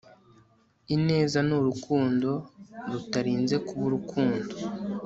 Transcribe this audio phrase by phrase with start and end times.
[0.95, 2.29] ineza ni urukundo
[2.91, 4.53] rutarinze kuba urukundo